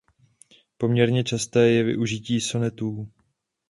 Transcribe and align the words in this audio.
Poměrně 0.77 1.23
časté 1.23 1.69
je 1.69 1.83
využití 1.83 2.41
sonetů. 2.41 3.11